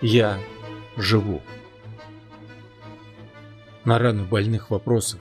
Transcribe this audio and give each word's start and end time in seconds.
Я 0.00 0.38
живу. 0.96 1.42
На 3.84 3.98
раны 3.98 4.22
больных 4.22 4.70
вопросов 4.70 5.18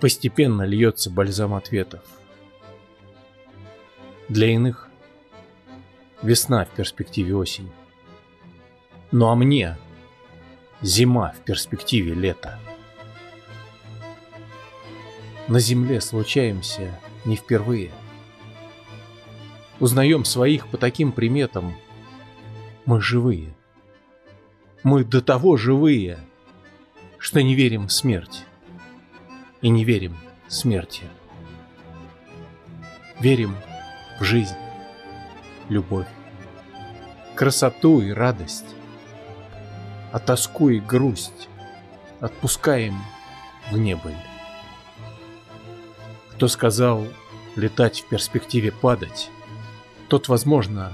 постепенно 0.00 0.62
льется 0.62 1.10
бальзам 1.10 1.54
ответов. 1.54 2.02
Для 4.28 4.48
иных 4.48 4.88
весна 6.22 6.64
в 6.64 6.68
перспективе 6.68 7.34
осень. 7.34 7.72
Ну 9.10 9.26
а 9.28 9.34
мне 9.34 9.76
зима 10.80 11.34
в 11.36 11.44
перспективе 11.44 12.14
лета. 12.14 12.60
На 15.48 15.58
земле 15.58 16.00
случаемся 16.00 17.00
не 17.24 17.34
впервые. 17.34 17.90
Узнаем 19.80 20.24
своих 20.24 20.68
по 20.68 20.78
таким 20.78 21.10
приметам. 21.10 21.74
Мы 22.84 23.00
живые. 23.00 23.54
Мы 24.82 25.04
до 25.04 25.22
того 25.22 25.56
живые, 25.56 26.18
что 27.18 27.40
не 27.42 27.54
верим 27.54 27.86
в 27.86 27.92
смерть. 27.92 28.44
И 29.60 29.68
не 29.68 29.84
верим 29.84 30.16
смерти. 30.48 31.04
Верим 33.20 33.54
в 34.18 34.24
жизнь, 34.24 34.56
любовь, 35.68 36.08
красоту 37.36 38.00
и 38.00 38.10
радость, 38.10 38.74
а 40.10 40.18
тоску 40.18 40.68
и 40.68 40.80
грусть 40.80 41.48
отпускаем 42.18 42.96
в 43.70 43.78
небыль. 43.78 44.16
Кто 46.32 46.48
сказал 46.48 47.06
летать 47.54 48.00
в 48.00 48.08
перспективе 48.08 48.72
падать, 48.72 49.30
тот, 50.08 50.26
возможно, 50.26 50.92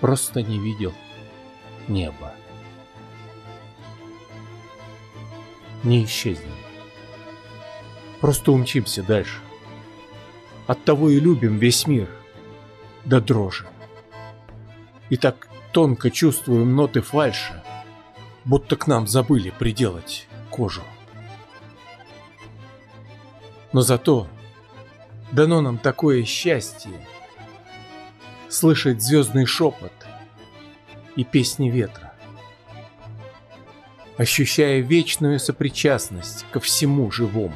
просто 0.00 0.42
не 0.42 0.58
видел 0.58 0.92
неба. 1.88 2.34
Не 5.82 6.04
исчезнем. 6.04 6.54
Просто 8.20 8.52
умчимся 8.52 9.02
дальше. 9.02 9.40
Оттого 10.66 11.10
и 11.10 11.20
любим 11.20 11.58
весь 11.58 11.86
мир 11.86 12.08
до 13.04 13.20
дрожи. 13.20 13.66
И 15.08 15.16
так 15.16 15.48
тонко 15.72 16.10
чувствуем 16.10 16.74
ноты 16.74 17.00
фальши, 17.00 17.62
будто 18.44 18.76
к 18.76 18.86
нам 18.86 19.06
забыли 19.06 19.50
приделать 19.50 20.26
кожу. 20.50 20.82
Но 23.72 23.80
зато 23.82 24.28
Дано 25.32 25.60
нам 25.60 25.76
такое 25.78 26.24
счастье 26.24 26.92
Слышать 28.48 29.02
звездный 29.02 29.46
шепот 29.46 29.92
и 31.16 31.24
песни 31.24 31.70
ветра, 31.70 32.12
Ощущая 34.16 34.80
вечную 34.80 35.38
сопричастность 35.38 36.44
ко 36.50 36.58
всему 36.58 37.08
живому 37.12 37.54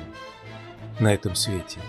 на 1.00 1.12
этом 1.12 1.34
свете. 1.34 1.80